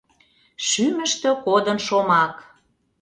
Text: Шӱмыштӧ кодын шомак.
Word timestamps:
Шӱмыштӧ 0.67 1.29
кодын 1.45 1.77
шомак. 1.87 2.35